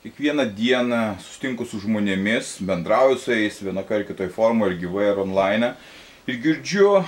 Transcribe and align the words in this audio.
Kiekvieną 0.00 0.46
dieną 0.56 0.98
sustinku 1.20 1.66
su 1.68 1.76
žmonėmis, 1.76 2.54
bendrauju 2.64 3.18
su 3.20 3.34
jais 3.34 3.58
vienokia 3.60 3.98
ar 3.98 4.06
kitoje 4.08 4.30
formoje, 4.32 4.72
ir 4.72 4.78
gyvai, 4.80 5.10
ir 5.10 5.18
online. 5.20 5.68
Ir 6.24 6.38
girdžiu 6.40 7.02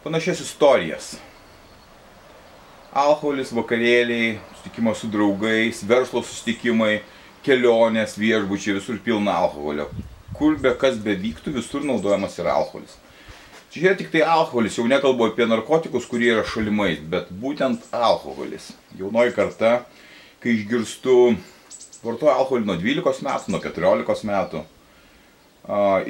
panašias 0.00 0.40
istorijas. 0.40 1.10
Alkoholis, 2.96 3.52
vakarėliai, 3.52 4.38
susitikimas 4.54 5.04
su 5.04 5.12
draugais, 5.12 5.84
verslo 5.84 6.22
susitikimai, 6.24 7.02
kelionės, 7.44 8.16
viešbučiai, 8.16 8.78
visur 8.80 8.96
pilna 9.04 9.36
alkoholio. 9.44 9.90
Kur 10.32 10.56
be 10.56 10.72
kas 10.80 10.96
bevyktų, 10.96 11.52
visur 11.58 11.84
naudojamas 11.84 12.40
yra 12.40 12.56
alkoholis. 12.62 12.96
Čia 13.74 13.90
yra 13.90 13.98
tik 14.00 14.08
tai 14.14 14.24
alkoholis, 14.24 14.80
jau 14.80 14.88
nekalbu 14.88 15.28
apie 15.28 15.44
narkotikus, 15.52 16.08
kurie 16.08 16.32
yra 16.32 16.48
šalimais, 16.48 17.04
bet 17.12 17.28
būtent 17.44 17.92
alkoholis. 17.92 18.72
Jaunoji 18.96 19.36
karta, 19.36 19.82
kai 20.42 20.56
išgirstu, 20.58 21.16
vartoja 22.02 22.34
alkoholį 22.40 22.66
nuo 22.66 22.76
12 22.80 23.22
metų, 23.26 23.54
nuo 23.54 23.62
14 23.62 24.26
metų. 24.28 24.64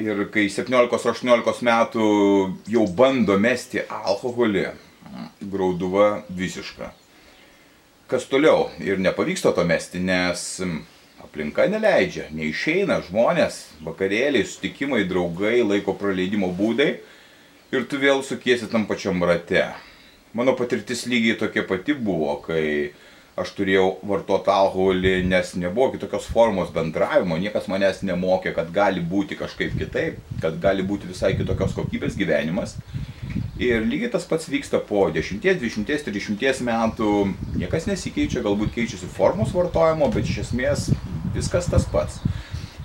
Ir 0.00 0.24
kai 0.32 0.46
17-18 0.48 1.66
metų 1.68 2.06
jau 2.72 2.86
bando 2.96 3.36
mesti 3.36 3.84
alkoholį, 3.84 4.70
grauduva 5.44 6.22
visiška. 6.32 6.88
Kas 8.08 8.24
toliau? 8.28 8.70
Ir 8.80 9.00
nepavyksta 9.00 9.52
to 9.56 9.64
mesti, 9.68 10.00
nes 10.00 10.62
aplinka 11.22 11.68
neleidžia, 11.68 12.30
neišeina 12.32 12.98
žmonės, 13.06 13.60
vakarėliai, 13.84 14.48
sutikimai, 14.48 15.04
draugai, 15.08 15.60
laiko 15.64 15.94
praleidimo 15.96 16.50
būdai 16.56 16.90
ir 17.72 17.86
tu 17.88 18.00
vėl 18.00 18.24
sukiesi 18.24 18.68
tam 18.72 18.88
pačiam 18.88 19.22
rate. 19.24 19.68
Mano 20.36 20.56
patirtis 20.56 21.06
lygiai 21.08 21.38
tokia 21.40 21.64
pati 21.68 21.92
buvo, 21.92 22.34
kai 22.44 22.92
aš 23.40 23.52
turėjau 23.56 23.86
vartoti 24.04 24.52
alkoholį, 24.52 25.14
nes 25.28 25.54
nebuvo 25.56 25.92
kitokios 25.94 26.26
formos 26.28 26.72
bendravimo, 26.74 27.38
niekas 27.40 27.68
manęs 27.72 28.02
nemokė, 28.04 28.52
kad 28.56 28.72
gali 28.74 29.00
būti 29.00 29.38
kažkaip 29.40 29.72
kitaip, 29.78 30.20
kad 30.42 30.58
gali 30.60 30.84
būti 30.84 31.08
visai 31.08 31.32
kitokios 31.38 31.72
kokybės 31.78 32.18
gyvenimas. 32.18 32.76
Ir 33.62 33.84
lygiai 33.86 34.10
tas 34.12 34.24
pats 34.28 34.48
vyksta 34.50 34.80
po 34.84 35.06
10, 35.14 35.40
20, 35.40 35.86
30 35.86 36.64
metų, 36.66 37.10
niekas 37.56 37.86
nesikeičia, 37.88 38.42
galbūt 38.44 38.74
keičiasi 38.74 39.08
formos 39.12 39.52
vartojimo, 39.56 40.10
bet 40.12 40.28
iš 40.28 40.42
esmės 40.48 40.88
viskas 41.36 41.70
tas 41.72 41.86
pats. 41.88 42.20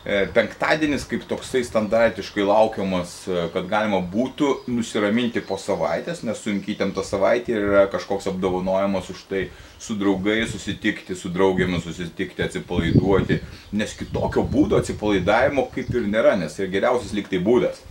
E, 0.08 0.22
penktadienis 0.32 1.04
kaip 1.04 1.26
toksai 1.28 1.66
standartiškai 1.68 2.46
laukiamas, 2.48 3.10
e, 3.28 3.42
kad 3.52 3.66
galima 3.68 3.98
būtų 4.00 4.54
nusiraminti 4.72 5.42
po 5.44 5.58
savaitės, 5.60 6.22
nes 6.24 6.40
sunkiai 6.40 6.78
įtempta 6.78 7.04
savaitė 7.04 7.58
yra 7.60 7.82
kažkoks 7.92 8.30
apdovanojimas 8.32 9.10
už 9.12 9.26
tai 9.28 9.42
su 9.84 9.98
draugai 10.00 10.46
susitikti, 10.48 11.18
su 11.20 11.28
draugėmis 11.36 11.84
susitikti, 11.84 12.46
atsipalaiduoti, 12.46 13.42
nes 13.76 13.98
kitokio 14.00 14.46
būdo 14.48 14.80
atsipalaidavimo 14.80 15.68
kaip 15.76 15.92
ir 15.92 16.08
nėra, 16.08 16.38
nes 16.40 16.56
yra 16.56 16.72
geriausias 16.78 17.12
liktai 17.18 17.44
būdas. 17.44 17.84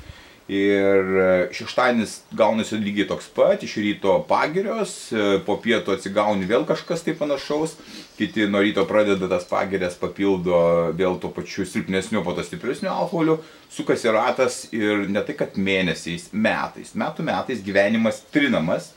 Ir 0.47 1.09
e, 1.19 1.31
šeštadienis 1.51 2.21
gaunasi 2.39 2.79
lygiai 2.79 3.09
toks 3.11 3.27
pat, 3.35 3.65
iš 3.67 3.73
ryto 3.83 4.13
pagirios, 4.29 4.93
e, 5.11 5.41
po 5.43 5.57
pietų 5.59 5.97
atsigauni 5.97 6.47
vėl 6.47 6.63
kažkas 6.69 7.03
tai 7.03 7.17
panašaus, 7.19 7.75
kiti 8.15 8.47
nuo 8.47 8.63
ryto 8.63 8.85
pradeda 8.87 9.27
tas 9.33 9.49
pagirės, 9.51 9.99
papildo 9.99 10.61
vėl 10.95 11.19
to 11.19 11.33
pačiu 11.35 11.67
silpnesniu, 11.67 12.23
po 12.23 12.37
to 12.39 12.47
stipresniu 12.47 12.93
alkoholiu, 12.95 13.41
sukasi 13.75 14.15
ratas 14.15 14.63
ir 14.71 15.09
ne 15.11 15.27
tai 15.27 15.35
kad 15.35 15.59
mėnesiais, 15.59 16.31
metais, 16.31 16.95
metų 16.95 17.27
metais 17.27 17.67
gyvenimas 17.67 18.23
trinamas, 18.31 18.93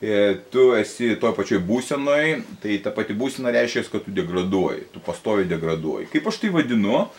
e, 0.00 0.38
tu 0.48 0.70
esi 0.80 1.18
toj 1.20 1.36
pačioj 1.36 1.60
būsenoj, 1.68 2.38
tai 2.64 2.80
ta 2.80 2.96
pati 2.96 3.12
būsena 3.12 3.52
reiškia, 3.52 3.90
kad 3.92 4.08
tu 4.08 4.20
degraduoji, 4.22 4.88
tu 4.96 5.04
pastovi 5.04 5.44
degraduoji. 5.52 6.14
Kaip 6.16 6.32
aš 6.32 6.46
tai 6.46 6.56
vadinu, 6.56 7.10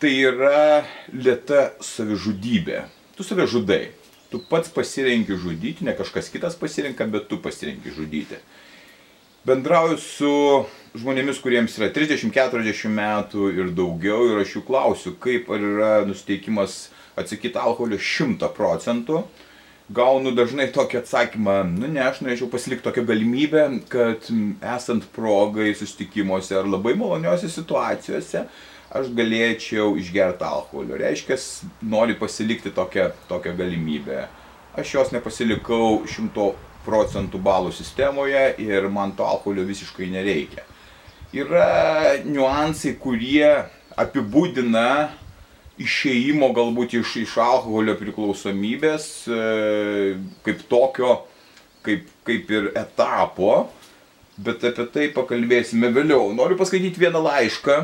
tai 0.00 0.16
yra 0.16 0.86
lėta 1.12 1.74
savižudybė 1.84 2.86
tu 3.18 3.26
save 3.26 3.48
žudai. 3.50 3.90
Tu 4.30 4.38
pats 4.38 4.70
pasirenki 4.70 5.34
žudyti, 5.40 5.86
ne 5.88 5.94
kažkas 5.96 6.28
kitas 6.30 6.54
pasirenka, 6.54 7.06
bet 7.10 7.26
tu 7.30 7.40
pasirenki 7.42 7.90
žudyti. 7.90 8.38
Bendrauju 9.48 9.96
su 10.02 10.30
žmonėmis, 10.98 11.40
kuriems 11.42 11.74
yra 11.80 11.88
30-40 11.94 12.92
metų 12.92 13.50
ir 13.56 13.72
daugiau 13.74 14.28
ir 14.28 14.42
aš 14.42 14.58
jų 14.58 14.62
klausiu, 14.68 15.14
kaip 15.18 15.48
ar 15.54 15.64
yra 15.64 15.92
nusteikimas 16.06 16.88
atsakyti 17.18 17.58
alkoholio 17.58 17.98
100 17.98 18.50
procentų. 18.54 19.22
Gaunu 19.88 20.34
dažnai 20.36 20.66
tokį 20.68 20.98
atsakymą, 21.00 21.62
nu 21.72 21.88
ne, 21.88 22.02
aš 22.04 22.18
norėčiau 22.20 22.50
pasilikti 22.52 22.84
tokią 22.84 23.06
galimybę, 23.08 23.62
kad 23.88 24.26
esant 24.74 25.06
progai 25.14 25.70
susitikimuose 25.72 26.58
ar 26.58 26.68
labai 26.68 26.92
maloniuose 27.00 27.48
situacijose, 27.48 28.42
aš 28.92 29.08
galėčiau 29.16 29.94
išgerti 29.96 30.44
alkoholio. 30.44 30.98
Reiškia, 31.00 31.38
nori 31.88 32.18
pasilikti 32.20 32.74
tokią, 32.76 33.08
tokią 33.30 33.54
galimybę. 33.56 34.26
Aš 34.76 34.92
jos 34.92 35.14
nepasilikau 35.14 36.02
šimto 36.04 36.50
procentų 36.84 37.40
balų 37.40 37.72
sistemoje 37.72 38.44
ir 38.60 38.90
man 38.92 39.16
to 39.16 39.24
alkoholio 39.24 39.64
visiškai 39.68 40.10
nereikia. 40.12 40.66
Yra 41.32 42.18
niuansai, 42.28 42.92
kurie 43.00 43.48
apibūdina 43.96 45.08
išėjimo 45.82 46.50
galbūt 46.56 46.98
iš, 46.98 47.14
iš 47.24 47.36
alkoholio 47.42 47.94
priklausomybės 48.00 49.08
e, 49.30 49.40
kaip 50.46 50.66
tokio, 50.70 51.14
kaip, 51.86 52.10
kaip 52.26 52.50
ir 52.54 52.72
etapo, 52.78 53.68
bet 54.38 54.66
apie 54.66 54.86
tai 54.94 55.08
pakalbėsime 55.14 55.90
vėliau. 55.94 56.32
Noriu 56.34 56.58
paskaityti 56.58 57.06
vieną 57.06 57.22
laišką 57.24 57.82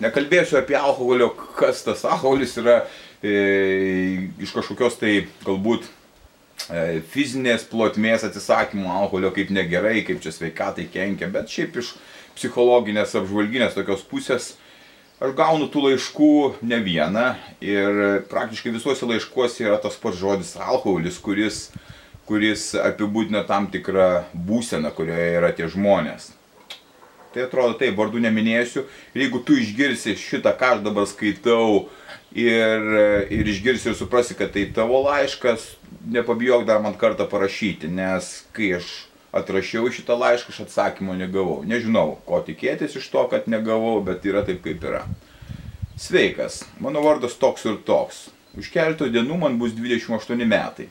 Nekalbėsiu 0.00 0.56
apie 0.60 0.76
alkoholio, 0.78 1.28
kas 1.58 1.82
tas 1.84 2.06
alkoholis 2.08 2.54
yra 2.60 2.78
e, 3.20 4.28
iš 4.40 4.54
kažkokios 4.56 4.96
tai 5.00 5.26
galbūt 5.44 5.84
e, 5.84 7.02
fizinės 7.12 7.66
plotmės 7.68 8.24
atsisakymo 8.24 8.88
alkoholio 8.94 9.32
kaip 9.36 9.52
negerai, 9.52 9.98
kaip 10.06 10.22
čia 10.24 10.32
sveikatai 10.32 10.88
kenkia, 10.92 11.28
bet 11.32 11.52
šiaip 11.52 11.76
iš 11.82 11.92
psichologinės, 12.38 13.12
apžvalginės 13.20 13.76
tokios 13.76 14.06
pusės 14.08 14.54
aš 15.20 15.36
gaunu 15.36 15.68
tų 15.68 15.84
laiškų 15.88 16.32
ne 16.64 16.80
vieną 16.84 17.26
ir 17.64 18.02
praktiškai 18.30 18.72
visuose 18.72 19.08
laiškuose 19.08 19.66
yra 19.66 19.78
tas 19.82 19.98
pats 20.00 20.18
žodis 20.20 20.54
alkoholis, 20.56 21.20
kuris, 21.20 21.62
kuris 22.28 22.70
apibūdina 22.80 23.44
tam 23.48 23.68
tikrą 23.72 24.26
būseną, 24.34 24.92
kurioje 24.96 25.32
yra 25.36 25.52
tie 25.56 25.68
žmonės. 25.68 26.32
Tai 27.30 27.44
atrodo 27.46 27.76
taip, 27.78 27.94
vardų 27.94 28.24
neminėsiu. 28.24 28.86
Ir 29.14 29.26
jeigu 29.26 29.42
tu 29.46 29.54
išgirsi 29.54 30.16
šitą, 30.18 30.50
ką 30.58 30.72
aš 30.74 30.80
dabar 30.82 31.06
skaitau 31.06 31.84
ir, 32.34 32.88
ir 33.30 33.50
išgirsi 33.52 33.92
ir 33.92 33.94
suprasi, 33.98 34.34
kad 34.38 34.50
tai 34.56 34.64
tavo 34.74 35.04
laiškas, 35.04 35.76
nepabijok 36.10 36.66
dar 36.66 36.82
man 36.82 36.96
kartą 36.98 37.28
parašyti, 37.30 37.92
nes 37.92 38.32
kai 38.56 38.72
aš 38.80 38.90
atrašiau 39.32 39.90
šitą 39.94 40.16
laišką, 40.20 40.54
aš 40.54 40.62
atsakymo 40.66 41.16
negavau. 41.18 41.60
Nežinau, 41.66 42.18
ko 42.26 42.42
tikėtis 42.46 42.96
iš 43.00 43.10
to, 43.12 43.26
kad 43.32 43.50
negavau, 43.50 43.98
bet 44.04 44.26
yra 44.26 44.44
taip, 44.46 44.62
kaip 44.66 44.84
yra. 44.86 45.04
Sveikas, 46.00 46.62
mano 46.80 47.02
vardas 47.04 47.36
toks 47.38 47.66
ir 47.68 47.82
toks. 47.86 48.28
Už 48.58 48.72
keletą 48.74 49.10
dienų 49.12 49.36
man 49.44 49.60
bus 49.60 49.76
28 49.76 50.48
metai 50.48 50.88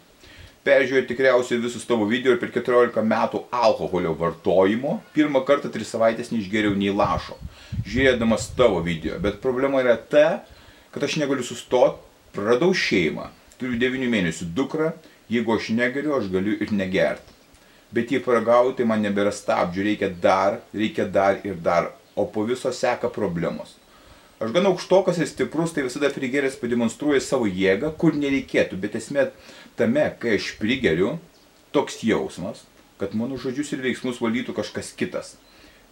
peržiūrėjau 0.70 1.08
tikriausiai 1.10 1.62
visus 1.64 1.86
tavo 1.88 2.06
video 2.10 2.34
ir 2.36 2.40
per 2.42 2.52
14 2.54 3.04
metų 3.06 3.44
alkoholio 3.56 4.14
vartojimo 4.20 5.00
pirmą 5.16 5.42
kartą 5.48 5.72
3 5.74 5.88
savaitės 5.88 6.34
neišgeriau 6.34 6.76
nei 6.78 6.92
lašo, 6.94 7.38
žiūrėdamas 7.88 8.52
tavo 8.58 8.84
video. 8.86 9.18
Bet 9.24 9.40
problema 9.44 9.82
yra 9.84 9.96
ta, 9.98 10.44
kad 10.94 11.06
aš 11.06 11.18
negaliu 11.22 11.46
sustoti, 11.48 12.04
praradau 12.36 12.74
šeimą, 12.76 13.30
turiu 13.62 13.80
9 13.82 14.12
mėnesių 14.12 14.50
dukrą, 14.58 14.94
jeigu 15.32 15.56
aš 15.56 15.72
negeriu, 15.78 16.18
aš 16.20 16.30
galiu 16.34 16.58
ir 16.60 16.74
negerti. 16.76 17.39
Bet 17.92 18.12
jei 18.14 18.22
paragauju, 18.22 18.76
tai 18.78 18.86
man 18.86 19.02
nebėra 19.02 19.32
stabdžių, 19.34 19.86
reikia 19.88 20.10
dar, 20.22 20.60
reikia 20.74 21.08
dar 21.10 21.40
ir 21.48 21.58
dar, 21.58 21.90
o 22.14 22.28
po 22.30 22.44
viso 22.46 22.70
seka 22.76 23.10
problemos. 23.10 23.76
Aš 24.40 24.54
gana 24.56 24.70
aukštokas 24.72 25.18
ir 25.20 25.28
stiprus, 25.28 25.74
tai 25.76 25.84
visada 25.84 26.12
prigeręs 26.14 26.60
pademonstruoja 26.62 27.20
savo 27.24 27.50
jėgą, 27.50 27.90
kur 28.00 28.16
nereikėtų, 28.16 28.78
bet 28.80 28.96
esmė 28.96 29.32
tame, 29.80 30.06
kai 30.22 30.38
aš 30.38 30.54
prigeriu, 30.62 31.18
toks 31.76 32.00
jausmas, 32.06 32.62
kad 33.02 33.18
mano 33.18 33.40
žodžius 33.42 33.74
ir 33.74 33.84
veiksmus 33.84 34.22
valytų 34.24 34.56
kažkas 34.62 34.94
kitas. 34.96 35.34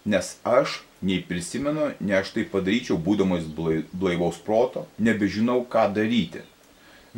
Nes 0.08 0.36
aš 0.46 0.78
nei 1.04 1.18
prisimenu, 1.20 1.90
nei 2.00 2.16
aš 2.16 2.30
tai 2.36 2.46
padaryčiau, 2.48 2.96
būdamas 2.96 3.44
blaivaus 3.52 4.38
proto, 4.46 4.86
nebežinau, 4.96 5.64
ką 5.68 5.88
daryti. 5.98 6.40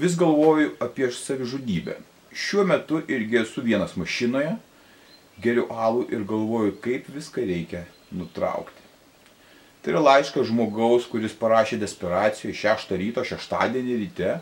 Vis 0.00 0.16
galvoju 0.18 0.72
apie 0.82 1.12
savižudybę. 1.14 2.00
Šiuo 2.34 2.64
metu 2.66 3.00
irgi 3.10 3.40
esu 3.44 3.62
vienas 3.62 3.94
mašinoje, 3.98 4.56
geriu 5.42 5.66
alų 5.70 6.06
ir 6.12 6.25
galvoju, 6.28 6.76
kaip 6.84 7.08
viską 7.12 7.44
reikia 7.48 7.84
nutraukti. 8.12 8.78
Tai 9.81 9.94
yra 9.94 10.02
laiškas 10.04 10.50
žmogaus, 10.50 11.06
kuris 11.08 11.32
parašė 11.40 11.78
desperacijoje 11.81 12.56
6 12.60 12.96
ryto, 13.00 13.25
6 13.25 13.54
ryte. 13.81 14.34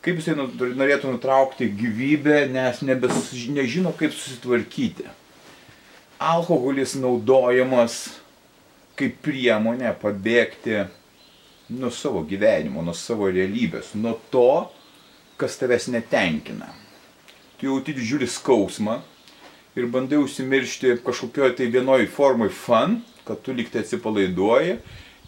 Kaip 0.00 0.20
jisai 0.20 0.36
norėtų 0.38 1.10
nutraukti 1.10 1.66
gyvybę, 1.76 2.46
nes 2.48 2.80
nebes, 2.86 3.34
nežino, 3.52 3.92
kaip 3.92 4.14
susitvarkyti. 4.16 5.08
Alkoholis 6.20 6.94
naudojamas 7.00 8.06
kaip 9.00 9.18
priemonė 9.24 9.92
pabėgti 10.00 10.84
nuo 11.72 11.90
savo 11.94 12.22
gyvenimo, 12.28 12.82
nuo 12.84 12.94
savo 12.96 13.30
realybės, 13.32 13.94
nuo 13.96 14.16
to, 14.32 14.70
kas 15.40 15.56
tavęs 15.60 15.88
netenkina. 15.92 16.68
Tu 17.58 17.68
jauti 17.68 17.94
didžiulį 17.96 18.28
skausmą 18.28 18.98
ir 19.78 19.86
bandai 19.86 20.18
užsimiršti 20.18 20.96
kažkokioje 21.06 21.56
tai 21.56 21.70
vienoje 21.70 22.08
formoje 22.10 22.50
fun, 22.54 23.00
kad 23.24 23.42
tu 23.42 23.54
liktai 23.54 23.84
atsipalaiduoji, 23.84 24.76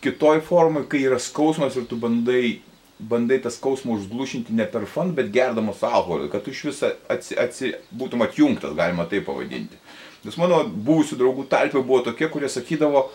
kitoj 0.03 0.41
formai, 0.47 0.85
kai 0.91 1.05
yra 1.07 1.19
skausmas 1.23 1.77
ir 1.79 1.87
tu 1.91 1.99
bandai, 2.01 2.61
bandai 2.99 3.39
tą 3.43 3.53
skausmą 3.55 3.97
užglušinti 3.99 4.55
ne 4.59 4.67
per 4.67 4.87
fun, 4.91 5.13
bet 5.15 5.31
gerdamas 5.35 5.83
alkoholį, 5.87 6.31
kad 6.33 6.43
tu 6.45 6.55
iš 6.55 6.65
viso 6.71 6.91
atsi, 7.11 7.39
atsi, 7.39 7.75
būtum 7.95 8.25
atjungtas, 8.27 8.75
galima 8.79 9.07
tai 9.11 9.23
pavadinti. 9.25 9.79
Nes 10.23 10.39
mano 10.39 10.63
buvusių 10.67 11.19
draugų 11.19 11.47
tarpė 11.51 11.83
buvo 11.83 12.03
tokie, 12.07 12.29
kurie 12.31 12.51
sakydavo, 12.51 13.09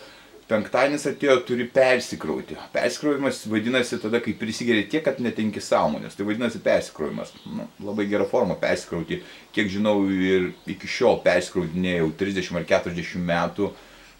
penktadienis 0.48 1.04
atėjo, 1.10 1.36
turi 1.48 1.66
persikrauti. 1.72 2.56
Persikraujimas 2.72 3.42
vadinasi 3.50 3.98
tada, 4.00 4.20
kai 4.24 4.32
prisigeri 4.38 4.86
tiek, 4.88 5.04
kad 5.04 5.20
netenki 5.22 5.60
sąmonės. 5.64 6.16
Tai 6.16 6.26
vadinasi 6.28 6.62
persikraujimas. 6.64 7.34
Nu, 7.52 7.68
labai 7.84 8.08
gera 8.08 8.24
forma 8.28 8.56
persikrauti. 8.60 9.20
Kiek 9.54 9.68
žinau, 9.72 10.00
ir 10.08 10.50
iki 10.70 10.88
šiol 10.88 11.20
persikraudinėjau 11.26 12.10
30 12.22 12.60
ar 12.62 12.66
40 12.72 13.28
metų 13.28 13.70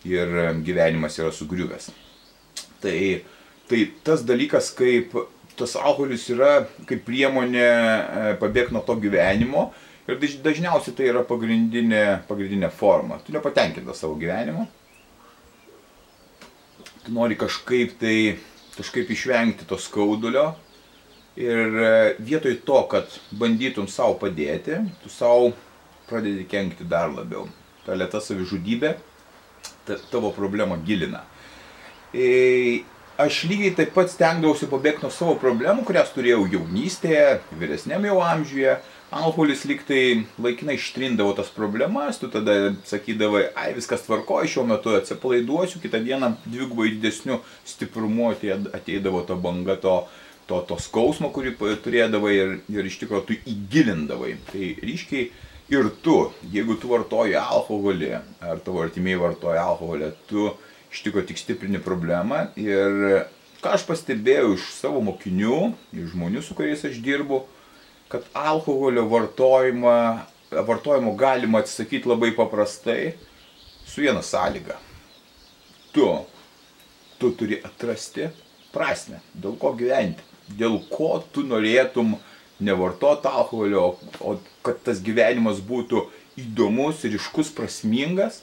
ir 0.09 0.37
gyvenimas 0.67 1.17
yra 1.19 1.33
sugriuvęs. 1.35 1.91
Tai, 2.83 2.99
tai 3.71 3.83
tas 4.07 4.23
dalykas, 4.27 4.71
kaip 4.77 5.17
tas 5.59 5.75
alkoholis 5.81 6.29
yra 6.31 6.53
kaip 6.87 7.01
priemonė 7.09 7.65
e, 7.67 8.35
pabėgti 8.39 8.77
nuo 8.77 8.85
to 8.87 8.95
gyvenimo. 9.01 9.71
Ir 10.09 10.21
dažniausiai 10.45 10.95
tai 10.97 11.09
yra 11.11 11.25
pagrindinė, 11.27 12.05
pagrindinė 12.29 12.71
forma. 12.73 13.19
Tu 13.25 13.35
nepatenkintas 13.35 14.05
savo 14.05 14.15
gyvenimu 14.21 14.69
tu 17.09 17.15
nori 17.17 17.37
kažkaip 17.41 17.97
tai, 18.01 18.37
kažkaip 18.77 19.11
išvengti 19.11 19.67
to 19.67 19.79
skaudulio 19.81 20.53
ir 21.39 21.79
e, 21.81 22.17
vietoj 22.19 22.59
to, 22.67 22.83
kad 22.91 23.09
bandytum 23.31 23.89
savo 23.89 24.19
padėti, 24.21 24.83
tu 25.03 25.09
savo 25.09 25.53
pradedi 26.09 26.45
kenkti 26.49 26.85
dar 26.85 27.09
labiau. 27.13 27.47
Ta 27.87 27.97
lėta 27.97 28.21
savižudybė 28.21 28.93
ta, 29.87 29.97
tavo 30.13 30.33
problemą 30.37 30.77
gilina. 30.85 31.25
E, 32.13 32.85
aš 33.19 33.45
lygiai 33.49 33.73
taip 33.79 33.95
pat 33.97 34.13
stengdavausi 34.13 34.69
pabėgti 34.69 35.07
nuo 35.07 35.13
savo 35.15 35.39
problemų, 35.41 35.87
kurias 35.89 36.13
turėjau 36.13 36.45
jaunystėje, 36.59 37.39
vyresnėme 37.61 38.11
jau 38.11 38.21
amžiuje, 38.27 38.77
alkoholis 39.11 39.65
lyg 39.69 39.83
tai 39.89 40.03
laikinai 40.43 40.77
ištrindavo 40.77 41.33
tas 41.37 41.51
problemas, 41.55 42.19
tu 42.21 42.29
tada 42.33 42.75
sakydavai, 42.89 43.49
ai 43.57 43.73
viskas 43.77 44.05
tvarkoja, 44.05 44.49
šiuo 44.51 44.67
metu 44.69 44.95
atsipalaiduosiu, 44.99 45.81
kitą 45.83 46.03
dieną 46.05 46.35
dvigubai 46.45 46.93
didesniu 46.97 47.41
stiprumu 47.69 48.31
ateidavo 48.33 49.25
ta 49.29 49.37
banga 49.39 49.79
to, 49.81 49.97
to, 50.49 50.61
to 50.69 50.79
skausmo, 50.83 51.33
kurį 51.33 51.57
turėdavai 51.85 52.35
ir, 52.37 52.57
ir 52.73 52.89
iš 52.89 53.01
tikrųjų 53.03 53.27
tu 53.29 53.39
įgilindavai. 53.49 54.37
Tai 54.53 54.71
ryškiai 54.85 55.31
ir 55.73 55.91
tu, 56.05 56.21
jeigu 56.53 56.77
tu 56.81 56.93
vartoji 56.93 57.37
alkoholį, 57.41 58.15
ar 58.45 58.65
tavo 58.65 58.85
artimiai 58.85 59.21
vartoja 59.21 59.65
alkoholį, 59.73 60.13
tu 60.29 60.51
iš 60.93 61.05
tikrųjų 61.05 61.33
tik 61.33 61.41
stiprini 61.41 61.81
problemą 61.85 62.47
ir 62.61 63.25
ką 63.63 63.75
aš 63.75 63.85
pastebėjau 63.89 64.55
iš 64.55 64.69
savo 64.77 65.01
mokinių, 65.05 65.73
iš 65.97 66.13
žmonių, 66.15 66.45
su 66.45 66.57
kuriais 66.57 66.85
aš 66.89 67.01
dirbu, 67.05 67.43
kad 68.09 68.25
alkoholio 68.33 69.05
vartojimą, 69.09 69.95
vartojimo 70.51 71.13
galima 71.13 71.63
atsisakyti 71.63 72.09
labai 72.09 72.33
paprastai 72.37 73.13
su 73.87 74.01
viena 74.01 74.23
sąlyga. 74.23 74.79
Tu, 75.93 76.07
tu 77.19 77.33
turi 77.37 77.61
atrasti 77.65 78.29
prasme, 78.73 79.21
dėl 79.35 79.57
ko 79.61 79.73
gyventi, 79.77 80.25
dėl 80.59 80.79
ko 80.93 81.19
tu 81.33 81.45
norėtum 81.45 82.17
nevartoti 82.65 83.29
alkoholio, 83.29 83.97
o 84.21 84.37
kad 84.67 84.81
tas 84.85 85.01
gyvenimas 85.05 85.61
būtų 85.65 86.05
įdomus, 86.39 87.05
ryškus, 87.05 87.53
prasmingas 87.55 88.43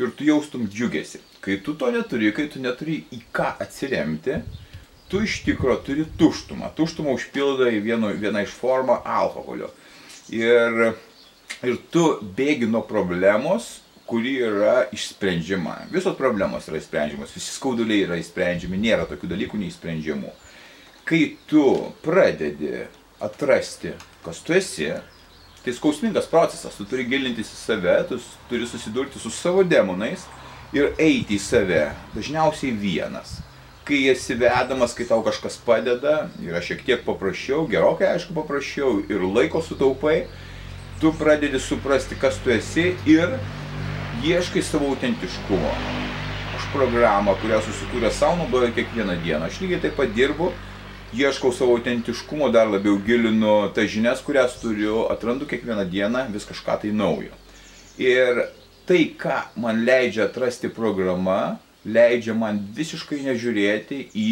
ir 0.00 0.12
tu 0.16 0.26
jaustum 0.26 0.66
džiugesi. 0.68 1.22
Kai 1.40 1.60
tu 1.62 1.76
to 1.78 1.90
neturi, 1.94 2.32
kai 2.34 2.48
tu 2.52 2.60
neturi 2.62 3.02
į 3.14 3.20
ką 3.34 3.52
atsiremti, 3.62 4.40
tu 5.08 5.22
iš 5.22 5.40
tikro 5.46 5.76
turi 5.86 6.04
tuštumą. 6.18 6.70
Tuštumą 6.76 7.14
užpildai 7.14 7.78
vieno, 7.80 8.10
viena 8.18 8.42
iš 8.42 8.54
formų 8.58 8.98
alkoholio. 9.04 9.70
Ir, 10.34 10.92
ir 11.62 11.76
tu 11.94 12.06
bėgi 12.36 12.66
nuo 12.70 12.82
problemos, 12.86 13.76
kuri 14.06 14.36
yra 14.46 14.86
išsprendžiama. 14.94 15.76
Visos 15.90 16.16
problemos 16.18 16.66
yra 16.70 16.80
išsprendžiamas, 16.80 17.34
visi 17.34 17.54
skauduliai 17.54 18.06
yra 18.06 18.18
išsprendžiami, 18.20 18.78
nėra 18.82 19.06
tokių 19.10 19.30
dalykų 19.34 19.62
neišsprendžiamų. 19.62 20.32
Kai 21.06 21.22
tu 21.46 21.66
pradedi 22.02 22.86
atrasti, 23.22 23.94
kas 24.26 24.42
tu 24.46 24.54
esi, 24.58 24.90
tai 25.62 25.74
skausmingas 25.74 26.26
procesas, 26.30 26.74
tu 26.78 26.86
turi 26.86 27.06
gilintis 27.06 27.50
į 27.54 27.58
save, 27.58 27.96
tu 28.10 28.18
turi 28.50 28.66
susidurti 28.70 29.22
su 29.22 29.30
savo 29.34 29.62
demonais 29.66 30.26
ir 30.74 30.92
eiti 30.98 31.38
į 31.38 31.42
save, 31.42 31.82
dažniausiai 32.14 32.74
vienas 32.74 33.40
kai 33.86 34.08
esi 34.10 34.34
vedamas, 34.34 34.94
kai 34.98 35.06
tau 35.06 35.22
kažkas 35.22 35.60
padeda, 35.62 36.26
yra 36.42 36.58
šiek 36.64 36.82
tiek 36.86 37.04
paprasčiau, 37.06 37.68
gerokai 37.70 38.08
aišku 38.16 38.34
paprasčiau 38.34 38.98
ir 39.06 39.22
laiko 39.22 39.62
sutaupai, 39.62 40.24
tu 41.00 41.12
pradedi 41.14 41.60
suprasti, 41.62 42.18
kas 42.18 42.40
tu 42.42 42.50
esi 42.50 42.94
ir 43.06 43.36
ieškai 44.26 44.62
savo 44.64 44.90
autentiškumo. 44.90 45.70
Aš 46.56 46.66
programą, 46.72 47.36
kurią 47.42 47.60
susikūrė 47.62 48.10
savo, 48.10 48.40
naudoju 48.40 48.72
kiekvieną 48.74 49.20
dieną. 49.22 49.46
Aš 49.46 49.60
lygiai 49.62 49.82
taip 49.84 49.94
pat 50.00 50.14
dirbu, 50.16 50.50
ieškau 51.14 51.52
savo 51.54 51.76
autentiškumo, 51.76 52.48
dar 52.50 52.66
labiau 52.72 52.98
gilinu 53.06 53.68
tas 53.76 53.90
žinias, 53.92 54.24
kurias 54.24 54.56
turiu, 54.62 55.04
atrandu 55.12 55.46
kiekvieną 55.46 55.84
dieną 55.92 56.26
vis 56.34 56.48
kažką 56.48 56.80
tai 56.82 56.90
naujo. 56.96 57.36
Ir 58.02 58.48
tai, 58.88 59.04
ką 59.14 59.38
man 59.62 59.84
leidžia 59.86 60.26
atrasti 60.26 60.72
programa, 60.72 61.58
leidžia 61.86 62.34
man 62.34 62.60
visiškai 62.76 63.22
nežiūrėti 63.26 64.00
į 64.16 64.30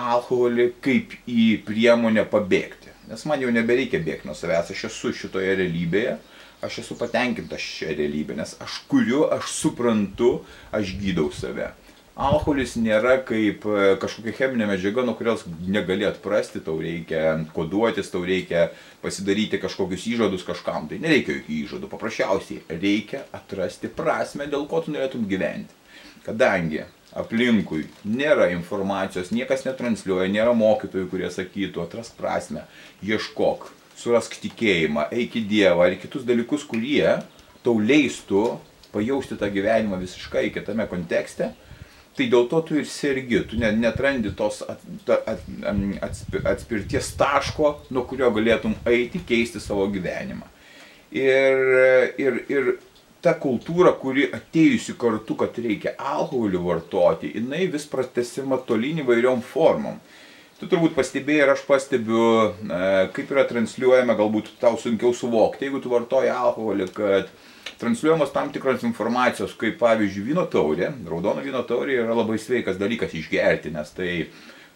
alkoholį 0.00 0.70
kaip 0.84 1.14
į 1.30 1.46
priemonę 1.66 2.26
pabėgti. 2.30 2.92
Nes 3.08 3.24
man 3.28 3.42
jau 3.42 3.52
nebereikia 3.52 4.00
bėgti 4.02 4.28
nuo 4.28 4.36
savęs, 4.36 4.72
aš 4.74 4.86
esu 4.88 5.12
šitoje 5.14 5.54
realybėje, 5.60 6.16
aš 6.64 6.80
esu 6.84 6.96
patenkintas 6.98 7.62
šią 7.62 7.94
realybę, 7.98 8.36
nes 8.38 8.56
aš 8.64 8.82
kuriu, 8.90 9.26
aš 9.32 9.50
suprantu, 9.52 10.38
aš 10.74 10.94
gydau 11.00 11.30
save. 11.36 11.70
Alkoholis 12.14 12.76
nėra 12.78 13.16
kaip 13.26 13.64
e, 13.66 13.94
kažkokia 13.98 14.36
cheminė 14.38 14.68
medžiaga, 14.70 15.02
nuo 15.02 15.16
kurios 15.18 15.42
negali 15.66 16.06
atprasti, 16.06 16.60
tau 16.62 16.76
reikia 16.78 17.32
koduotis, 17.56 18.06
tau 18.12 18.22
reikia 18.22 18.68
pasidaryti 19.02 19.58
kažkokius 19.58 20.06
įžadus 20.12 20.46
kažkam. 20.46 20.86
Tai 20.90 21.00
nereikia 21.02 21.40
jokių 21.40 21.56
įžadų, 21.64 21.90
paprasčiausiai 21.90 22.78
reikia 22.78 23.24
atrasti 23.34 23.90
prasme, 23.90 24.46
dėl 24.46 24.68
ko 24.70 24.84
tu 24.86 24.94
norėtum 24.94 25.26
gyventi. 25.26 25.74
Kadangi 26.24 26.84
aplinkui 27.14 27.84
nėra 28.08 28.48
informacijos, 28.54 29.30
niekas 29.34 29.64
netransliuoja, 29.66 30.26
nėra 30.32 30.54
mokytojų, 30.56 31.08
kurie 31.12 31.30
sakytų, 31.30 31.84
atrask 31.84 32.16
prasme, 32.18 32.64
ieškok, 33.06 33.68
surask 33.98 34.34
tikėjimą, 34.42 35.08
eik 35.14 35.36
į 35.38 35.44
Dievą 35.50 35.86
ar 35.86 35.98
kitus 36.00 36.24
dalykus, 36.26 36.64
kurie 36.66 37.20
tau 37.64 37.76
leistų 37.78 38.46
pajausti 38.94 39.38
tą 39.38 39.50
gyvenimą 39.50 39.98
visiškai 40.02 40.48
kitame 40.54 40.86
kontekste, 40.90 41.52
tai 42.14 42.26
dėl 42.30 42.48
to 42.50 42.60
tu 42.66 42.78
ir 42.78 42.86
sergi, 42.86 43.40
tu 43.50 43.58
netrandi 43.58 44.34
tos 44.38 44.62
at, 44.66 44.82
at, 45.10 45.46
at, 46.02 46.20
atspirties 46.54 47.14
taško, 47.18 47.76
nuo 47.94 48.04
kurio 48.10 48.30
galėtum 48.34 48.76
eiti, 48.90 49.22
keisti 49.26 49.62
savo 49.62 49.86
gyvenimą. 49.90 50.50
Ir, 51.14 51.60
ir, 52.18 52.38
ir 52.50 52.70
ta 53.24 53.32
kultūra, 53.40 53.94
kuri 53.96 54.26
atėjusi 54.36 54.96
kartu, 55.00 55.36
kad 55.40 55.56
reikia 55.60 55.94
alkoholį 55.96 56.60
vartoti, 56.66 57.32
jinai 57.38 57.64
vis 57.72 57.86
pratesima 57.88 58.60
tolyn 58.68 59.00
įvairiom 59.04 59.42
formom. 59.44 59.96
Tu 60.60 60.68
turbūt 60.70 60.94
pastebėjai 60.94 61.46
ir 61.46 61.52
aš 61.54 61.64
pastebiu, 61.66 62.20
kaip 63.16 63.32
yra 63.32 63.42
transliuojama, 63.48 64.14
galbūt 64.20 64.52
tau 64.60 64.76
sunkiau 64.80 65.10
suvokti, 65.16 65.66
jeigu 65.66 65.80
tu 65.82 65.90
vartoji 65.92 66.30
alkoholį, 66.30 66.86
kad 66.94 67.32
transliuojamos 67.80 68.32
tam 68.32 68.52
tikros 68.54 68.84
informacijos, 68.86 69.56
kaip 69.58 69.80
pavyzdžiui 69.80 70.28
vyno 70.30 70.44
taurė, 70.50 70.92
raudono 71.08 71.42
vyno 71.44 71.64
taurė 71.66 71.98
yra 72.04 72.14
labai 72.16 72.38
sveikas 72.40 72.78
dalykas 72.80 73.16
išgerti, 73.18 73.72
nes 73.74 73.90
tai 73.96 74.10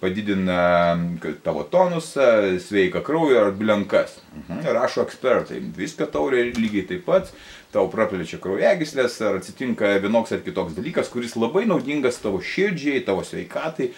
padidina 0.00 0.98
tavo 1.42 1.62
tonusą, 1.62 2.58
sveiką 2.62 3.02
kraują 3.02 3.40
ar 3.46 3.52
blenkas. 3.52 4.20
Mhm. 4.36 4.66
Rašo 4.74 5.04
ekspertai. 5.06 5.60
Viską 5.76 6.06
taurė 6.12 6.44
lygiai 6.54 6.86
taip 6.86 7.06
pat, 7.08 7.32
tau 7.74 7.88
praplečia 7.90 8.38
kraujagyslės, 8.42 9.18
ar 9.26 9.40
atsitinka 9.40 9.96
vienoks 10.02 10.32
ar 10.32 10.44
kitoks 10.44 10.76
dalykas, 10.78 11.10
kuris 11.12 11.34
labai 11.36 11.66
naudingas 11.66 12.20
tavo 12.22 12.40
širdžiai, 12.40 13.02
tavo 13.06 13.24
sveikatai. 13.26 13.90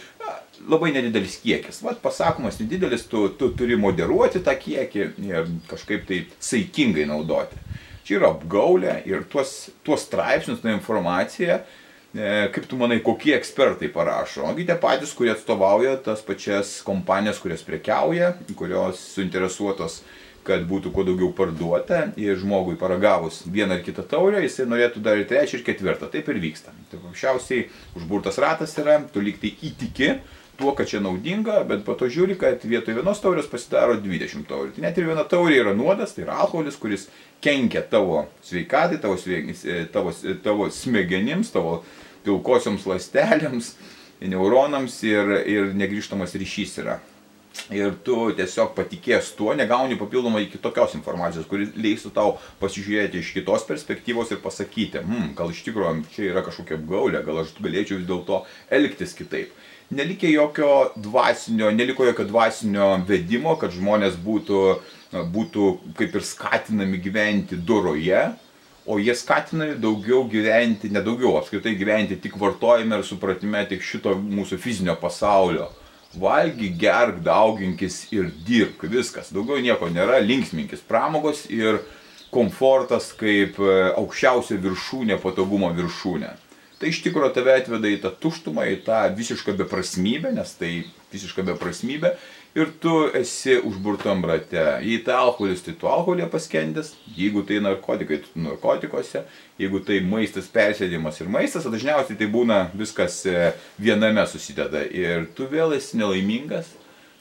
Labai 0.69 0.90
nedidelis 0.92 1.38
kiekis. 1.40 1.80
Vat 1.85 2.00
pasakomas 2.04 2.59
nedidelis, 2.61 3.07
tu, 3.09 3.28
tu 3.37 3.49
turi 3.57 3.78
moderuoti 3.80 4.42
tą 4.45 4.57
kiekį 4.61 5.04
ir 5.28 5.52
kažkaip 5.71 6.09
tai 6.09 6.25
saikingai 6.37 7.07
naudoti. 7.09 7.61
Čia 8.04 8.19
yra 8.19 8.33
apgaulė 8.35 8.99
ir 9.09 9.25
tuos, 9.30 9.71
tuos 9.87 10.04
straipsnius, 10.04 10.61
tą 10.64 10.73
informaciją 10.75 11.61
E, 11.61 11.62
kaip 12.14 12.64
tu 12.67 12.79
manai, 12.81 12.99
kokie 13.05 13.37
ekspertai 13.37 13.90
parašo? 13.95 14.49
Ogi 14.50 14.67
tie 14.67 14.75
patys, 14.81 15.12
kurie 15.14 15.31
atstovauja 15.35 15.95
tas 16.02 16.25
pačias 16.26 16.81
kompanijas, 16.87 17.38
kurios 17.43 17.62
prekiauja, 17.67 18.33
kurios 18.59 19.02
suinteresuotos, 19.14 20.00
kad 20.47 20.64
būtų 20.67 20.90
kuo 20.95 21.05
daugiau 21.07 21.31
parduota 21.37 22.00
ir 22.19 22.38
žmogui 22.40 22.79
paragavus 22.81 23.43
vieną 23.47 23.76
ar 23.76 23.85
kitą 23.85 24.02
taurę, 24.09 24.40
jisai 24.43 24.67
norėtų 24.71 25.02
dar 25.05 25.21
ir 25.21 25.29
trečią 25.31 25.61
ir 25.61 25.64
ketvirtą. 25.67 26.09
Taip 26.11 26.31
ir 26.33 26.40
vyksta. 26.43 26.75
Tai 26.90 26.99
paprasčiausiai 27.02 27.67
užburtas 27.99 28.40
ratas 28.43 28.75
yra, 28.81 28.99
tu 29.12 29.23
liktai 29.23 29.52
įtiki 29.69 30.14
tuo, 30.61 30.75
kad 30.76 30.88
čia 30.88 31.00
naudinga, 31.00 31.62
bet 31.69 31.85
po 31.87 31.97
to 31.99 32.09
žiūri, 32.12 32.37
kad 32.40 32.64
vietoj 32.69 32.99
vienos 33.00 33.23
taurės 33.23 33.49
pasidaro 33.50 33.97
20 34.00 34.45
taurių. 34.49 34.75
Tai 34.76 34.85
net 34.85 34.99
ir 35.00 35.09
viena 35.09 35.25
taurė 35.29 35.62
yra 35.62 35.75
nuodas, 35.76 36.12
tai 36.14 36.26
yra 36.26 36.37
alkoholis, 36.45 36.76
kuris 36.81 37.09
kenkia 37.45 37.83
tavo 37.88 38.26
sveikatai, 38.45 39.00
tavo, 39.00 39.17
tavo, 39.95 40.12
tavo 40.45 40.69
smegenims, 40.75 41.52
tavo 41.55 41.81
pilkosioms 42.26 42.85
lastelėms, 42.90 43.75
neuronams 44.21 44.99
ir, 45.09 45.38
ir 45.49 45.73
negrįžtamas 45.81 46.37
ryšys 46.37 46.76
yra. 46.85 47.00
Ir 47.75 47.97
tu 48.07 48.29
tiesiog 48.38 48.76
patikės 48.76 49.33
tuo, 49.35 49.50
negauni 49.59 49.97
papildomai 49.99 50.45
kitokios 50.52 50.95
informacijos, 50.95 51.49
kuris 51.50 51.73
leistų 51.75 52.12
tau 52.14 52.37
pasižiūrėti 52.61 53.19
iš 53.19 53.33
kitos 53.35 53.67
perspektyvos 53.67 54.31
ir 54.31 54.38
pasakyti, 54.45 55.02
hmm, 55.02 55.33
gal 55.38 55.50
iš 55.50 55.64
tikrųjų 55.67 56.05
čia 56.14 56.29
yra 56.31 56.45
kažkokia 56.47 56.79
apgaulė, 56.79 57.25
gal 57.26 57.43
aš 57.43 57.57
galėčiau 57.59 57.99
vis 57.99 58.07
dėlto 58.07 58.45
elgtis 58.79 59.17
kitaip. 59.19 59.50
Nelikė 59.91 60.29
jokio 60.31 60.93
dvasinio, 61.03 61.73
neliko 61.75 62.05
jokio 62.07 62.23
dvasinio 62.29 62.93
vedimo, 63.09 63.57
kad 63.59 63.73
žmonės 63.75 64.15
būtų, 64.23 64.61
būtų 65.35 65.71
kaip 65.99 66.15
ir 66.15 66.23
skatinami 66.23 67.01
gyventi 67.03 67.59
doroje, 67.59 68.21
o 68.87 69.01
jie 69.03 69.17
skatina 69.19 69.73
daugiau 69.75 70.23
gyventi, 70.31 70.93
ne 70.95 71.03
daugiau, 71.03 71.35
apskritai 71.41 71.75
gyventi 71.79 72.21
tik 72.23 72.37
vartojime 72.39 73.01
ir 73.01 73.07
supratime 73.07 73.65
tik 73.67 73.83
šito 73.83 74.15
mūsų 74.15 74.61
fizinio 74.63 74.95
pasaulio. 75.01 75.67
Valgy, 76.23 76.71
gerk, 76.79 77.19
dauginkis 77.27 78.05
ir 78.15 78.31
dirbk, 78.47 78.87
viskas. 78.91 79.33
Daugiau 79.35 79.59
nieko 79.63 79.91
nėra, 79.91 80.19
linksminkis 80.23 80.87
pramogos 80.87 81.45
ir 81.51 81.83
komfortas 82.31 83.11
kaip 83.19 83.59
e, 83.59 83.75
aukščiausia 83.99 84.59
viršūnė, 84.63 85.19
patogumo 85.23 85.71
viršūnė. 85.75 86.31
Tai 86.81 86.89
iš 86.89 87.03
tikrųjų 87.05 87.35
tave 87.37 87.53
atveda 87.61 87.91
į 87.93 87.99
tą 88.01 88.11
tuštumą, 88.23 88.65
į 88.73 88.79
tą 88.87 89.03
visišką 89.13 89.53
beprasmybę, 89.59 90.31
nes 90.33 90.55
tai 90.57 90.71
visiška 91.13 91.45
beprasmybė. 91.51 92.15
Ir 92.57 92.71
tu 92.83 92.95
esi 93.15 93.59
užburtam 93.61 94.25
rate. 94.27 94.63
Jei 94.83 95.03
tai 95.05 95.19
alkoholis, 95.21 95.61
tai 95.63 95.75
tu 95.77 95.91
alkoholė 95.91 96.25
paskendęs, 96.33 96.95
jeigu 97.19 97.45
tai 97.47 97.61
narkotikai, 97.63 98.23
tu 98.25 98.43
narkotikose, 98.47 99.27
jeigu 99.61 99.83
tai 99.85 100.01
maistas 100.01 100.49
persėdimas 100.51 101.21
ir 101.21 101.29
maistas, 101.31 101.69
dažniausiai 101.69 102.17
tai 102.19 102.31
būna 102.33 102.63
viskas 102.73 103.21
e, 103.29 103.53
viename 103.79 104.25
susideda. 104.27 104.83
Ir 104.89 105.29
tu 105.37 105.47
vėl 105.53 105.77
esi 105.77 106.01
nelaimingas, 106.01 106.73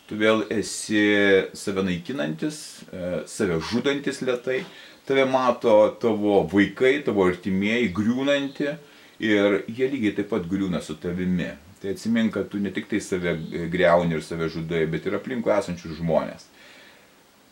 tu 0.10 0.18
vėl 0.18 0.48
esi 0.56 1.04
save 1.52 1.84
naikinantis, 1.84 2.64
e, 2.90 3.26
save 3.30 3.60
žudantis 3.70 4.24
lietai, 4.24 4.64
tave 5.06 5.28
mato 5.30 5.82
tavo 6.00 6.46
vaikai, 6.48 7.02
tavo 7.04 7.28
artimieji 7.28 7.92
griūnanti 7.92 8.80
ir 9.20 9.64
jie 9.68 9.90
lygiai 9.92 10.16
taip 10.18 10.30
pat 10.32 10.48
griūna 10.50 10.82
su 10.84 10.96
tavimi. 11.00 11.52
Tai 11.80 11.94
atsimink, 11.94 12.34
kad 12.36 12.50
tu 12.52 12.60
ne 12.60 12.72
tik 12.76 12.90
tai 12.92 13.00
save 13.04 13.36
greuni 13.72 14.18
ir 14.18 14.24
save 14.24 14.50
žudai, 14.52 14.84
bet 14.92 15.06
ir 15.08 15.16
aplinkui 15.16 15.54
esančius 15.56 16.00
žmonės. 16.00 16.48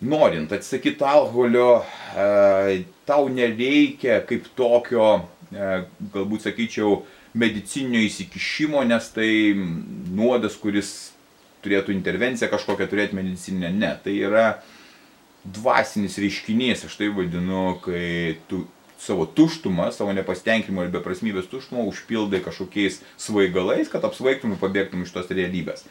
Norint 0.08 0.52
atsisakyti 0.54 1.06
alkoholio, 1.08 1.80
e, 2.14 2.84
tau 3.08 3.30
nereikia 3.34 4.20
kaip 4.28 4.50
tokio, 4.58 5.08
e, 5.50 5.70
galbūt 6.14 6.46
sakyčiau, 6.46 7.00
medicinio 7.38 8.02
įsikišimo, 8.04 8.84
nes 8.88 9.08
tai 9.16 9.30
nuodas, 9.56 10.58
kuris 10.60 10.92
turėtų 11.66 11.96
intervenciją 11.96 12.50
kažkokią 12.52 12.88
turėti 12.92 13.18
medicininę. 13.18 13.72
Ne, 13.74 13.94
tai 14.04 14.16
yra 14.28 14.48
dvasinis 15.44 16.18
reiškinys, 16.20 16.86
aš 16.88 16.98
tai 17.00 17.10
vadinu, 17.16 17.78
kai 17.84 18.38
tu 18.52 18.66
savo 19.00 19.26
tuštumą, 19.26 19.92
savo 19.92 20.14
nepasitenkinimo 20.18 20.86
ir 20.86 20.94
beprasmybės 20.94 21.50
tuštumą 21.52 21.86
užpildai 21.92 22.42
kažkokiais 22.46 23.02
svaigalais, 23.22 23.90
kad 23.92 24.06
apsvaigtum 24.08 24.56
ir 24.56 24.62
pabėgtum 24.62 25.06
iš 25.06 25.14
tos 25.16 25.30
realybės. 25.30 25.86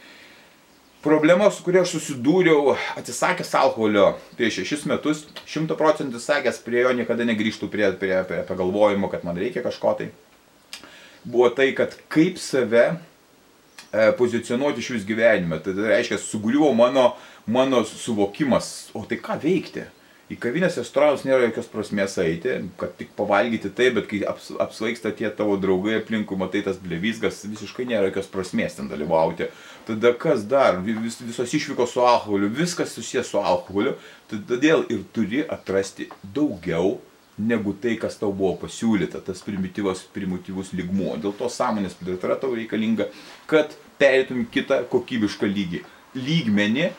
Problema, 1.07 1.47
su 1.55 1.63
kuria 1.63 1.85
aš 1.85 1.93
susidūriau, 1.95 2.73
atsisakęs 2.99 3.53
alkoholio 3.55 4.09
prieš 4.39 4.63
šešis 4.63 4.87
metus, 4.91 5.21
šimta 5.47 5.77
procentų 5.79 6.19
sakęs 6.19 6.59
prie 6.67 6.81
jo 6.83 6.95
niekada 6.99 7.23
negrįžtų 7.29 7.69
prie, 7.71 7.91
prie, 8.01 8.17
prie 8.27 8.41
pagalvojimo, 8.49 9.11
kad 9.13 9.23
man 9.27 9.39
reikia 9.39 9.63
kažko 9.63 9.93
tai, 10.01 10.09
buvo 11.23 11.53
tai, 11.55 11.69
kad 11.79 11.95
kaip 12.11 12.41
save 12.43 12.83
e, 12.89 12.97
pozicionuoti 14.19 14.83
iš 14.83 14.91
vis 14.97 15.07
gyvenime. 15.07 15.61
Tai, 15.63 15.77
tai 15.79 15.93
reiškia, 15.93 16.19
sugriuvo 16.19 16.73
mano, 16.75 17.13
mano 17.47 17.85
suvokimas, 17.87 18.89
o 18.91 19.05
tai 19.07 19.21
ką 19.23 19.39
veikti 19.47 19.87
į 20.27 20.37
kavinės 20.43 20.77
restoranus 20.81 21.23
nėra 21.27 21.47
jokios 21.47 21.69
prasmės 21.71 22.17
eiti, 22.23 22.57
kad 22.81 22.95
tik 22.99 23.13
pavalgyti 23.19 23.71
tai, 23.77 23.93
bet 23.95 24.09
kai 24.11 24.23
aps, 24.27 24.49
apsvaigsta 24.63 25.13
tie 25.15 25.31
tavo 25.31 25.55
draugai 25.63 26.01
aplinkui, 26.01 26.39
matai 26.41 26.65
tas 26.67 26.81
blevizgas, 26.83 27.45
visiškai 27.47 27.87
nėra 27.87 28.11
jokios 28.11 28.31
prasmės 28.33 28.79
ten 28.79 28.91
dalyvauti. 28.91 29.51
Tada 29.87 30.13
kas 30.19 30.43
dar, 30.51 30.81
Vis, 30.87 31.21
visos 31.23 31.55
išvykos 31.55 31.95
su 31.95 32.03
alkoholiu, 32.03 32.51
viskas 32.51 32.95
susijęs 32.97 33.31
su 33.31 33.39
alkoholiu, 33.39 33.95
todėl 34.31 34.83
ir 34.91 35.05
turi 35.15 35.45
atrasti 35.47 36.09
daugiau 36.35 36.97
negu 37.39 37.75
tai, 37.79 37.95
kas 38.01 38.17
tau 38.19 38.33
buvo 38.33 38.55
pasiūlyta, 38.65 39.21
tas 39.25 39.43
primityvus, 39.47 40.07
primityvus 40.15 40.73
lygmuo. 40.75 41.17
Dėl 41.21 41.35
to 41.37 41.51
sąmonės 41.53 41.99
plėtra 42.01 42.39
tau 42.41 42.55
reikalinga, 42.57 43.11
kad 43.51 43.77
perėtum 44.01 44.47
kitą 44.53 44.83
kokybišką 44.91 45.49
lygį. 45.53 45.83
Lygmenį, 46.17 46.91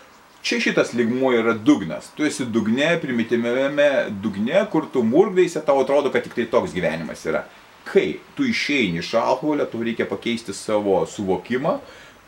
Čia 0.47 0.61
šitas 0.63 0.93
ligmuo 0.93 1.33
yra 1.35 1.51
dugnas. 1.53 2.05
Tu 2.15 2.23
esi 2.23 2.45
dugne, 2.45 2.93
primityviame 3.01 3.87
dugne, 4.23 4.61
kur 4.71 4.85
tu 4.93 5.01
murgdaisi, 5.03 5.59
tau 5.67 5.81
atrodo, 5.81 6.07
kad 6.13 6.23
tik 6.23 6.37
tai 6.37 6.45
toks 6.47 6.71
gyvenimas 6.71 7.25
yra. 7.27 7.41
Kai 7.89 8.21
tu 8.37 8.45
išeini 8.47 9.01
iš 9.01 9.09
alkoholio, 9.19 9.65
tu 9.67 9.81
reikia 9.83 10.05
pakeisti 10.07 10.55
savo 10.55 11.01
suvokimą, 11.03 11.73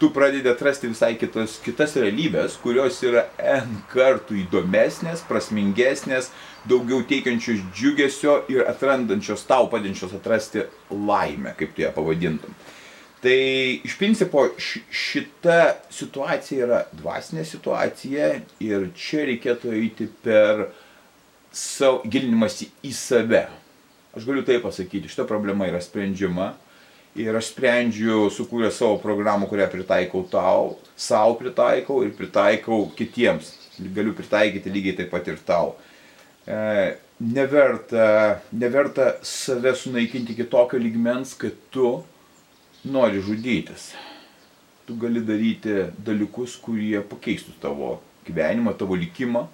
tu 0.03 0.09
pradedi 0.11 0.51
atrasti 0.51 0.91
visai 0.91 1.13
kitas, 1.21 1.55
kitas 1.63 1.95
realybės, 1.95 2.57
kurios 2.59 2.99
yra 3.07 3.23
N 3.39 3.79
kartų 3.93 4.41
įdomesnės, 4.41 5.23
prasmingesnės, 5.29 6.27
daugiau 6.67 7.05
teikiančios 7.07 7.63
džiugesio 7.71 8.35
ir 8.51 8.67
atrandančios 8.67 9.47
tau 9.47 9.71
padedančios 9.71 10.19
atrasti 10.19 10.67
laimę, 10.91 11.55
kaip 11.55 11.71
tu 11.71 11.87
ją 11.87 11.95
pavadintum. 11.95 12.59
Tai 13.19 13.79
iš 13.83 13.97
principo 13.99 14.45
šita 14.57 15.57
situacija 15.91 16.65
yra 16.65 16.83
dvasinė 16.95 17.43
situacija 17.43 18.29
ir 18.63 18.85
čia 18.95 19.25
reikėtų 19.27 19.73
eiti 19.75 20.05
per 20.23 20.69
savo 21.51 21.99
gilinimąsi 22.07 22.69
į 22.87 22.93
save. 22.95 23.41
Aš 24.15 24.23
galiu 24.23 24.45
tai 24.47 24.61
pasakyti, 24.63 25.11
šita 25.11 25.25
problema 25.27 25.67
yra 25.67 25.81
sprendžiama 25.83 26.53
ir 27.19 27.35
aš 27.35 27.49
sprendžiu, 27.51 28.29
sukūrę 28.31 28.69
savo 28.71 28.95
programą, 29.03 29.49
kurią 29.51 29.67
pritaikau 29.73 30.23
tau, 30.31 30.77
savo 30.95 31.35
pritaikau 31.41 31.99
ir 32.05 32.13
pritaikau 32.15 32.85
kitiems. 32.95 33.51
Galiu 33.95 34.15
pritaikyti 34.15 34.71
lygiai 34.71 34.95
taip 35.01 35.11
pat 35.11 35.27
ir 35.27 35.41
tau. 35.43 35.73
E, 36.47 36.95
neverta, 37.19 38.39
neverta 38.55 39.11
save 39.27 39.75
sunaikinti 39.75 40.37
kitokio 40.39 40.79
lygmens, 40.79 41.35
kad 41.39 41.55
tu 41.73 41.97
nori 42.83 43.21
žudytis, 43.23 43.93
tu 44.87 44.95
gali 44.99 45.21
daryti 45.25 45.89
dalykus, 46.05 46.55
kurie 46.61 47.01
pakeistų 47.05 47.57
tavo 47.61 47.97
gyvenimą, 48.27 48.75
tavo 48.77 48.97
likimą 48.99 49.47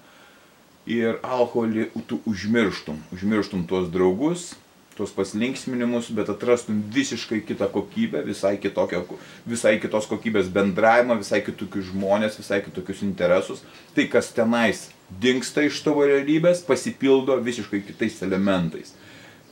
ir 0.86 1.18
alkoholį 1.26 1.90
tu 2.08 2.22
užmirštum, 2.30 3.02
užmirštum 3.16 3.66
tuos 3.70 3.90
draugus, 3.92 4.54
tuos 4.96 5.12
pasilinksminimus, 5.12 6.08
bet 6.16 6.30
atrastum 6.32 6.78
visiškai 6.94 7.42
kitą 7.44 7.68
kokybę, 7.72 8.22
visai, 8.24 8.56
kitokio, 8.62 9.02
visai 9.48 9.76
kitos 9.84 10.08
kokybės 10.08 10.48
bendravimą, 10.56 11.18
visai 11.20 11.42
kitokius 11.44 11.90
žmonės, 11.90 12.38
visai 12.40 12.62
kitokius 12.64 13.02
interesus. 13.04 13.66
Tai, 13.96 14.06
kas 14.12 14.32
tenais 14.36 14.86
dinksta 15.22 15.66
iš 15.68 15.82
tavo 15.84 16.06
realybės, 16.08 16.64
pasipildo 16.68 17.36
visiškai 17.44 17.82
kitais 17.90 18.22
elementais. 18.24 18.96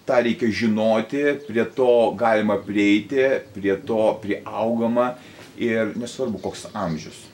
Tą 0.05 0.21
reikia 0.23 0.49
žinoti, 0.51 1.23
prie 1.47 1.65
to 1.75 2.13
galima 2.19 2.57
prieiti, 2.59 3.23
prie 3.55 3.75
to 3.87 4.13
priaugama 4.23 5.13
ir 5.57 5.93
nesvarbu 5.99 6.41
koks 6.43 6.67
amžius. 6.73 7.29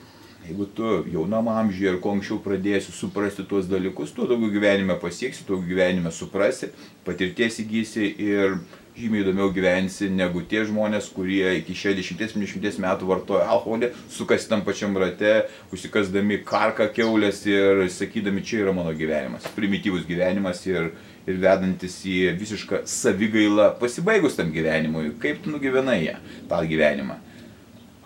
Jeigu 0.46 0.66
tu 0.74 0.90
jaunam 1.12 1.50
amžiuje 1.52 1.92
ir 1.92 1.98
kuo 2.02 2.14
anksčiau 2.16 2.40
pradėsi 2.42 2.94
suprasti 2.94 3.44
tuos 3.46 3.68
dalykus, 3.70 4.14
tuo 4.16 4.26
daugiau 4.26 4.50
gyvenime 4.50 4.96
pasieksi, 4.98 5.44
tuo 5.46 5.60
gyvenime 5.62 6.10
suprasi, 6.14 6.70
patirties 7.06 7.60
įgysi 7.62 8.08
ir 8.24 8.56
žymiai 8.96 9.22
įdomiau 9.22 9.52
gyvensi 9.54 10.08
negu 10.10 10.42
tie 10.48 10.64
žmonės, 10.66 11.10
kurie 11.14 11.44
iki 11.60 11.76
60-70 11.78 12.80
metų 12.82 13.08
vartoja 13.08 13.46
alkoholį, 13.52 13.92
sukasi 14.10 14.48
tam 14.50 14.64
pačiam 14.66 14.96
rate, 14.98 15.46
užsikasdami 15.74 16.40
karką 16.48 16.88
keulės 16.96 17.44
ir 17.48 17.84
sakydami, 17.92 18.42
čia 18.42 18.64
yra 18.64 18.74
mano 18.76 18.96
gyvenimas, 18.96 19.46
primityvus 19.56 20.08
gyvenimas 20.08 20.64
ir, 20.68 20.90
ir 21.28 21.40
vedantis 21.40 21.98
į 22.08 22.32
visišką 22.38 22.84
savigailą 22.88 23.70
pasibaigus 23.80 24.38
tam 24.38 24.52
gyvenimui, 24.54 25.12
kaip 25.20 25.42
tu 25.44 25.52
nugyvenai 25.52 26.00
ją, 26.04 26.16
tą 26.48 26.62
gyvenimą. 26.68 27.18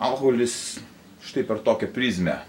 Alkoholis 0.02 0.80
štai 1.25 1.44
per 1.47 1.62
tokią 1.64 1.88
prizmę. 1.94 2.40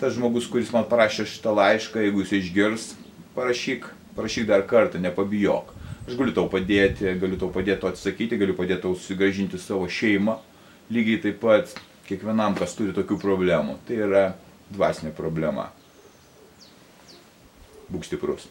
Tas 0.00 0.16
žmogus, 0.16 0.48
kuris 0.52 0.72
man 0.74 0.84
parašė 0.90 1.24
šitą 1.30 1.54
laišką, 1.56 2.02
jeigu 2.04 2.24
jis 2.24 2.34
išgirs, 2.40 2.90
parašyk, 3.36 3.86
parašyk 4.18 4.48
dar 4.50 4.66
kartą, 4.68 5.00
nepabijok. 5.00 5.72
Aš 6.06 6.18
galiu 6.18 6.34
tau 6.36 6.50
padėti, 6.50 7.08
galiu 7.18 7.38
tau 7.40 7.48
padėti 7.54 7.80
to 7.82 7.90
atsakyti, 7.90 8.38
galiu 8.38 8.54
padėti 8.58 8.84
tau 8.84 8.94
susigražinti 8.94 9.58
savo 9.58 9.88
šeimą. 9.90 10.36
Lygiai 10.92 11.22
taip 11.24 11.40
pat 11.42 11.72
kiekvienam, 12.06 12.54
kas 12.58 12.76
turi 12.78 12.94
tokių 12.94 13.18
problemų. 13.22 13.80
Tai 13.88 13.96
yra 14.04 14.26
dvasinė 14.70 15.14
problema. 15.16 15.70
Būk 17.90 18.06
stiprus. 18.06 18.46